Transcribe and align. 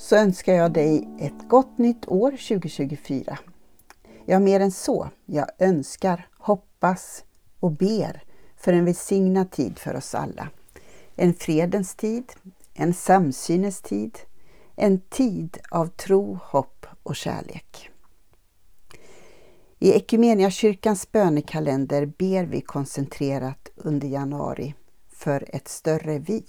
så 0.00 0.16
önskar 0.16 0.54
jag 0.54 0.72
dig 0.72 1.08
ett 1.18 1.48
gott 1.48 1.78
nytt 1.78 2.08
år 2.08 2.30
2024. 2.30 3.38
Ja, 4.26 4.38
mer 4.38 4.60
än 4.60 4.70
så. 4.70 5.08
Jag 5.26 5.46
önskar, 5.58 6.28
hoppas 6.38 7.24
och 7.60 7.72
ber 7.72 8.22
för 8.56 8.72
en 8.72 8.84
välsignad 8.84 9.50
tid 9.50 9.78
för 9.78 9.96
oss 9.96 10.14
alla. 10.14 10.48
En 11.16 11.34
fredens 11.34 11.94
tid, 11.94 12.32
en 12.74 12.94
samsynens 12.94 13.80
tid, 13.80 14.18
en 14.76 15.00
tid 15.00 15.58
av 15.70 15.86
tro, 15.86 16.38
hopp 16.42 16.86
och 17.02 17.16
kärlek. 17.16 17.90
I 19.78 19.92
kyrkans 20.50 21.12
bönekalender 21.12 22.06
ber 22.06 22.44
vi 22.44 22.60
koncentrerat 22.60 23.68
under 23.76 24.08
januari 24.08 24.74
för 25.08 25.44
ett 25.48 25.68
större 25.68 26.18
vi 26.18 26.44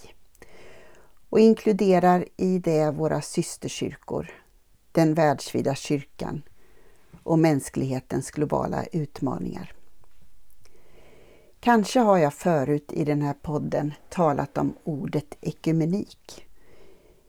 och 1.31 1.39
inkluderar 1.39 2.25
i 2.37 2.59
det 2.59 2.91
våra 2.91 3.21
systerkyrkor, 3.21 4.31
den 4.91 5.13
världsvida 5.13 5.75
kyrkan 5.75 6.41
och 7.23 7.39
mänsklighetens 7.39 8.31
globala 8.31 8.85
utmaningar. 8.85 9.73
Kanske 11.59 11.99
har 11.99 12.17
jag 12.17 12.33
förut 12.33 12.91
i 12.93 13.05
den 13.05 13.21
här 13.21 13.33
podden 13.33 13.93
talat 14.09 14.57
om 14.57 14.73
ordet 14.83 15.37
ekumenik. 15.41 16.47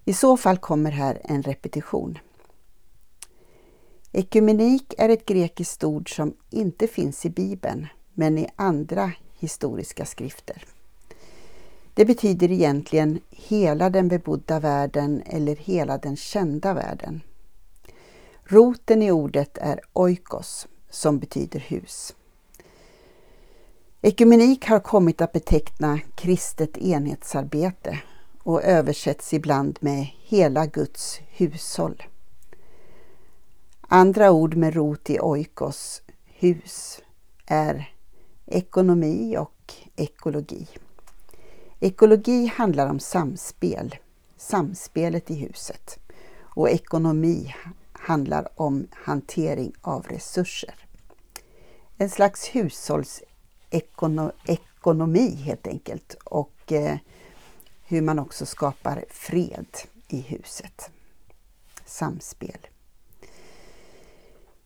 I 0.04 0.12
så 0.12 0.36
fall 0.36 0.58
kommer 0.58 0.90
här 0.90 1.20
en 1.24 1.42
repetition. 1.42 2.18
Ekumenik 4.12 4.94
är 4.98 5.08
ett 5.08 5.26
grekiskt 5.26 5.84
ord 5.84 6.16
som 6.16 6.36
inte 6.50 6.86
finns 6.86 7.26
i 7.26 7.30
Bibeln 7.30 7.86
men 8.14 8.38
i 8.38 8.48
andra 8.56 9.12
historiska 9.38 10.04
skrifter. 10.04 10.64
Det 11.94 12.04
betyder 12.04 12.52
egentligen 12.52 13.20
hela 13.30 13.90
den 13.90 14.08
bebodda 14.08 14.60
världen 14.60 15.22
eller 15.26 15.56
hela 15.56 15.98
den 15.98 16.16
kända 16.16 16.74
världen. 16.74 17.20
Roten 18.44 19.02
i 19.02 19.10
ordet 19.10 19.58
är 19.58 19.80
oikos 19.92 20.68
som 20.90 21.18
betyder 21.18 21.60
hus. 21.60 22.14
Ekumenik 24.02 24.66
har 24.66 24.80
kommit 24.80 25.20
att 25.20 25.32
beteckna 25.32 26.00
kristet 26.14 26.78
enhetsarbete 26.78 27.98
och 28.42 28.62
översätts 28.62 29.32
ibland 29.34 29.78
med 29.80 30.06
hela 30.22 30.66
Guds 30.66 31.20
hushåll. 31.28 32.02
Andra 33.80 34.30
ord 34.30 34.54
med 34.54 34.74
rot 34.74 35.10
i 35.10 35.20
oikos, 35.20 36.02
hus, 36.24 37.00
är 37.46 37.94
ekonomi 38.46 39.36
och 39.36 39.74
ekologi. 39.96 40.68
Ekologi 41.84 42.46
handlar 42.46 42.86
om 42.86 43.00
samspel, 43.00 43.96
samspelet 44.36 45.30
i 45.30 45.34
huset 45.34 45.98
och 46.40 46.70
ekonomi 46.70 47.54
handlar 47.92 48.60
om 48.60 48.86
hantering 48.92 49.72
av 49.80 50.06
resurser. 50.06 50.74
En 51.96 52.10
slags 52.10 52.48
hushållsekonomi 52.48 55.34
helt 55.34 55.66
enkelt 55.66 56.16
och 56.24 56.72
eh, 56.72 56.96
hur 57.82 58.02
man 58.02 58.18
också 58.18 58.46
skapar 58.46 59.04
fred 59.10 59.66
i 60.08 60.20
huset. 60.20 60.90
Samspel. 61.84 62.66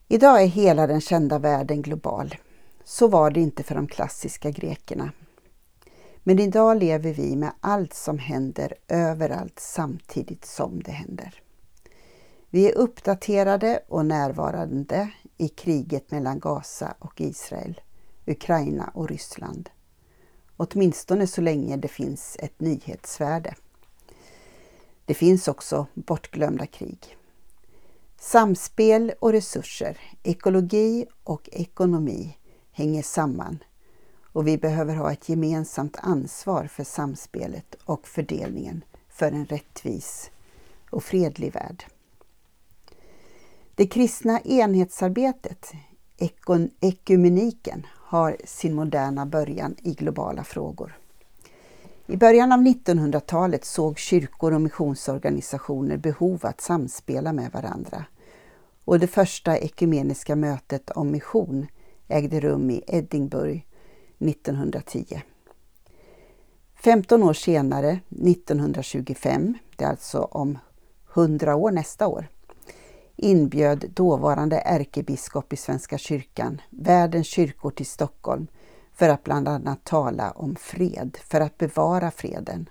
Idag 0.08 0.42
är 0.42 0.46
hela 0.46 0.86
den 0.86 1.00
kända 1.00 1.38
världen 1.38 1.82
global. 1.82 2.36
Så 2.84 3.08
var 3.08 3.30
det 3.30 3.40
inte 3.40 3.62
för 3.62 3.74
de 3.74 3.86
klassiska 3.86 4.50
grekerna. 4.50 5.12
Men 6.28 6.38
idag 6.38 6.78
lever 6.78 7.12
vi 7.12 7.36
med 7.36 7.52
allt 7.60 7.94
som 7.94 8.18
händer 8.18 8.74
överallt 8.88 9.60
samtidigt 9.60 10.44
som 10.44 10.82
det 10.82 10.90
händer. 10.90 11.42
Vi 12.50 12.68
är 12.68 12.74
uppdaterade 12.74 13.80
och 13.88 14.06
närvarande 14.06 15.10
i 15.36 15.48
kriget 15.48 16.10
mellan 16.10 16.40
Gaza 16.40 16.94
och 16.98 17.20
Israel, 17.20 17.80
Ukraina 18.26 18.90
och 18.94 19.08
Ryssland. 19.08 19.70
Åtminstone 20.56 21.26
så 21.26 21.40
länge 21.40 21.76
det 21.76 21.88
finns 21.88 22.36
ett 22.40 22.60
nyhetsvärde. 22.60 23.54
Det 25.04 25.14
finns 25.14 25.48
också 25.48 25.86
bortglömda 25.94 26.66
krig. 26.66 27.16
Samspel 28.20 29.12
och 29.18 29.32
resurser, 29.32 29.98
ekologi 30.22 31.06
och 31.24 31.48
ekonomi 31.52 32.36
hänger 32.72 33.02
samman 33.02 33.58
och 34.36 34.46
vi 34.46 34.58
behöver 34.58 34.94
ha 34.94 35.12
ett 35.12 35.28
gemensamt 35.28 35.96
ansvar 36.00 36.64
för 36.64 36.84
samspelet 36.84 37.74
och 37.84 38.06
fördelningen 38.08 38.84
för 39.08 39.26
en 39.26 39.46
rättvis 39.46 40.30
och 40.90 41.04
fredlig 41.04 41.52
värld. 41.52 41.84
Det 43.74 43.86
kristna 43.86 44.40
enhetsarbetet, 44.40 45.72
ekumeniken, 46.80 47.86
har 47.92 48.36
sin 48.44 48.74
moderna 48.74 49.26
början 49.26 49.76
i 49.82 49.94
globala 49.94 50.44
frågor. 50.44 50.98
I 52.06 52.16
början 52.16 52.52
av 52.52 52.58
1900-talet 52.58 53.64
såg 53.64 53.98
kyrkor 53.98 54.54
och 54.54 54.60
missionsorganisationer 54.60 55.96
behov 55.96 56.46
att 56.46 56.60
samspela 56.60 57.32
med 57.32 57.52
varandra 57.52 58.04
och 58.84 58.98
det 59.00 59.06
första 59.06 59.58
ekumeniska 59.58 60.36
mötet 60.36 60.90
om 60.90 61.10
mission 61.10 61.66
ägde 62.08 62.40
rum 62.40 62.70
i 62.70 62.82
Edinburgh 62.86 63.65
1910. 64.18 65.22
15 66.74 67.22
år 67.22 67.32
senare, 67.32 68.00
1925, 68.08 69.54
det 69.76 69.84
är 69.84 69.88
alltså 69.88 70.18
om 70.18 70.58
100 71.14 71.56
år 71.56 71.70
nästa 71.70 72.06
år, 72.06 72.28
inbjöd 73.16 73.90
dåvarande 73.94 74.58
ärkebiskop 74.58 75.52
i 75.52 75.56
Svenska 75.56 75.98
kyrkan 75.98 76.60
världens 76.70 77.26
kyrkor 77.26 77.70
till 77.70 77.86
Stockholm 77.86 78.46
för 78.92 79.08
att 79.08 79.24
bland 79.24 79.48
annat 79.48 79.84
tala 79.84 80.30
om 80.30 80.56
fred, 80.56 81.18
för 81.24 81.40
att 81.40 81.58
bevara 81.58 82.10
freden. 82.10 82.68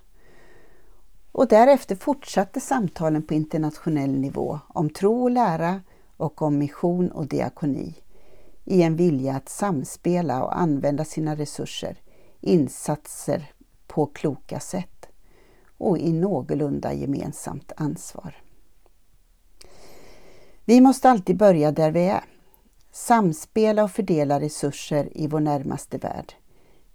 Och 1.32 1.48
därefter 1.48 1.96
fortsatte 1.96 2.60
samtalen 2.60 3.22
på 3.22 3.34
internationell 3.34 4.18
nivå 4.18 4.60
om 4.68 4.90
tro 4.90 5.22
och 5.22 5.30
lära 5.30 5.80
och 6.16 6.42
om 6.42 6.58
mission 6.58 7.10
och 7.10 7.26
diakoni 7.26 7.94
i 8.66 8.82
en 8.82 8.96
vilja 8.96 9.36
att 9.36 9.48
samspela 9.48 10.44
och 10.44 10.58
använda 10.58 11.04
sina 11.04 11.36
resurser, 11.36 12.00
insatser 12.40 13.50
på 13.86 14.06
kloka 14.06 14.60
sätt 14.60 15.08
och 15.78 15.98
i 15.98 16.12
någorlunda 16.12 16.92
gemensamt 16.92 17.72
ansvar. 17.76 18.36
Vi 20.64 20.80
måste 20.80 21.10
alltid 21.10 21.36
börja 21.36 21.72
där 21.72 21.90
vi 21.90 22.04
är. 22.04 22.24
Samspela 22.92 23.84
och 23.84 23.90
fördela 23.90 24.40
resurser 24.40 25.08
i 25.14 25.26
vår 25.26 25.40
närmaste 25.40 25.98
värld. 25.98 26.32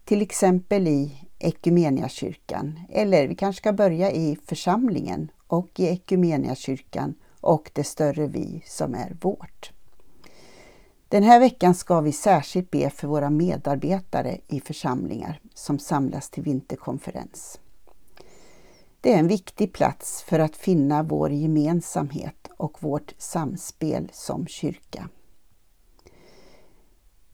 Till 0.06 0.22
exempel 0.22 0.88
i 0.88 1.28
Ekumeniakyrkan 1.40 2.80
eller 2.90 3.28
vi 3.28 3.36
kanske 3.36 3.60
ska 3.62 3.74
börja 3.74 4.12
i 4.12 4.38
församlingen 4.46 5.32
och 5.48 5.80
i 5.80 5.88
Ekumeniakyrkan 5.88 7.16
och 7.42 7.72
det 7.74 7.84
större 7.84 8.28
vi 8.28 8.64
som 8.66 8.94
är 8.94 9.18
vårt. 9.22 9.72
Den 11.12 11.24
här 11.24 11.40
veckan 11.40 11.76
ska 11.76 12.02
vi 12.02 12.12
särskilt 12.12 12.72
be 12.72 12.90
för 12.90 13.08
våra 13.08 13.30
medarbetare 13.30 14.38
i 14.48 14.60
församlingar 14.60 15.40
som 15.54 15.80
samlas 15.80 16.30
till 16.30 16.44
vinterkonferens. 16.44 17.60
Det 19.02 19.14
är 19.14 19.18
en 19.18 19.28
viktig 19.28 19.74
plats 19.74 20.24
för 20.24 20.40
att 20.40 20.56
finna 20.56 21.04
vår 21.04 21.32
gemensamhet 21.32 22.48
och 22.58 22.84
vårt 22.84 23.14
samspel 23.18 24.10
som 24.14 24.48
kyrka. 24.48 25.10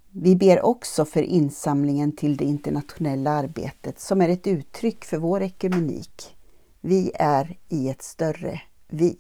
Vi 0.09 0.35
ber 0.35 0.62
också 0.62 1.06
för 1.06 1.21
insamlingen 1.21 2.15
till 2.15 2.38
det 2.38 2.45
internationella 2.45 3.31
arbetet 3.31 4.00
som 4.00 4.21
är 4.21 4.30
ett 4.30 4.47
uttryck 4.47 5.06
för 5.06 5.18
vår 5.18 5.41
ekumenik. 5.41 6.38
Vi 6.81 7.12
är 7.15 7.57
i 7.69 7.89
ett 7.89 8.01
större 8.01 8.62
vi. 8.88 9.18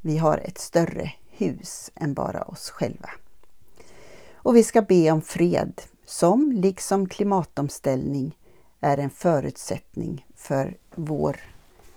Vi 0.00 0.18
har 0.18 0.38
ett 0.38 0.58
större 0.58 1.12
hus 1.36 1.90
än 1.94 2.14
bara 2.14 2.42
oss 2.42 2.70
själva. 2.70 3.10
Och 4.34 4.56
vi 4.56 4.64
ska 4.64 4.82
be 4.82 5.10
om 5.10 5.22
fred 5.22 5.82
som, 6.04 6.52
liksom 6.52 7.08
klimatomställning, 7.08 8.38
är 8.80 8.98
en 8.98 9.10
förutsättning 9.10 10.26
för 10.34 10.76
vår 10.94 11.40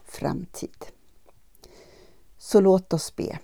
framtid. 0.05 0.85
Så 2.37 2.61
låt 2.61 2.93
oss 2.93 3.15
be. 3.15 3.39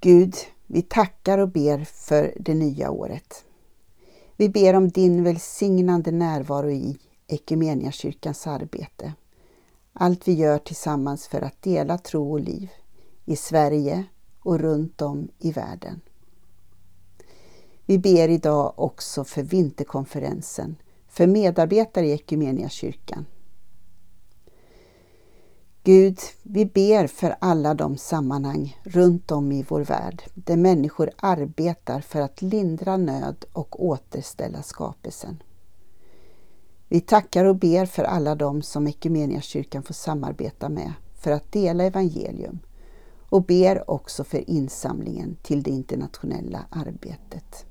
Gud, 0.00 0.34
vi 0.66 0.82
tackar 0.82 1.38
och 1.38 1.48
ber 1.48 1.84
för 1.84 2.34
det 2.40 2.54
nya 2.54 2.90
året. 2.90 3.44
Vi 4.36 4.48
ber 4.48 4.74
om 4.74 4.88
din 4.88 5.24
välsignande 5.24 6.10
närvaro 6.10 6.70
i 6.70 6.98
Ekumeniakyrkans 7.26 8.46
arbete. 8.46 9.12
Allt 9.92 10.28
vi 10.28 10.32
gör 10.32 10.58
tillsammans 10.58 11.28
för 11.28 11.42
att 11.42 11.62
dela 11.62 11.98
tro 11.98 12.32
och 12.32 12.40
liv 12.40 12.70
i 13.24 13.36
Sverige 13.36 14.04
och 14.42 14.60
runt 14.60 15.02
om 15.02 15.28
i 15.38 15.52
världen. 15.52 16.00
Vi 17.86 17.98
ber 17.98 18.28
idag 18.28 18.72
också 18.76 19.24
för 19.24 19.42
vinterkonferensen 19.42 20.76
för 21.08 21.26
medarbetare 21.26 22.06
i 22.06 22.12
Equmeniakyrkan. 22.12 23.26
Gud, 25.84 26.18
vi 26.42 26.66
ber 26.66 27.06
för 27.06 27.36
alla 27.38 27.74
de 27.74 27.96
sammanhang 27.96 28.80
runt 28.82 29.30
om 29.30 29.52
i 29.52 29.64
vår 29.68 29.80
värld 29.80 30.22
där 30.34 30.56
människor 30.56 31.10
arbetar 31.16 32.00
för 32.00 32.20
att 32.20 32.42
lindra 32.42 32.96
nöd 32.96 33.44
och 33.52 33.84
återställa 33.84 34.62
skapelsen. 34.62 35.42
Vi 36.88 37.00
tackar 37.00 37.44
och 37.44 37.56
ber 37.56 37.86
för 37.86 38.04
alla 38.04 38.34
de 38.34 38.62
som 38.62 38.86
Equmeniakyrkan 38.86 39.82
får 39.82 39.94
samarbeta 39.94 40.68
med 40.68 40.92
för 41.14 41.30
att 41.30 41.52
dela 41.52 41.84
evangelium 41.84 42.58
och 43.32 43.42
ber 43.42 43.90
också 43.90 44.24
för 44.24 44.50
insamlingen 44.50 45.36
till 45.42 45.62
det 45.62 45.70
internationella 45.70 46.64
arbetet. 46.70 47.66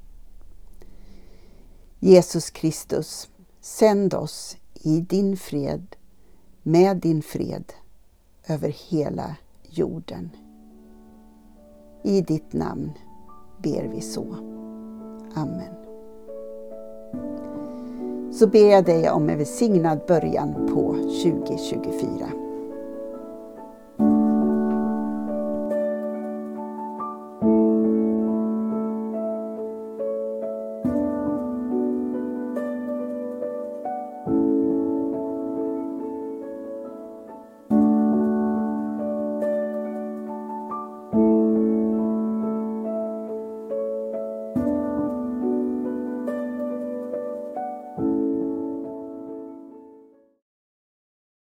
Jesus 1.99 2.49
Kristus, 2.49 3.29
sänd 3.59 4.13
oss 4.13 4.57
i 4.73 5.01
din 5.01 5.37
fred, 5.37 5.95
med 6.63 6.97
din 6.97 7.21
fred 7.21 7.73
över 8.47 8.75
hela 8.89 9.35
jorden. 9.69 10.29
I 12.03 12.21
ditt 12.21 12.53
namn 12.53 12.91
ber 13.63 13.83
vi 13.95 14.01
så. 14.01 14.35
Amen. 15.35 15.75
Så 18.33 18.47
ber 18.47 18.71
jag 18.71 18.85
dig 18.85 19.09
om 19.09 19.29
en 19.29 19.37
välsignad 19.37 19.99
början 20.07 20.53
på 20.53 20.93
2024. 20.93 22.40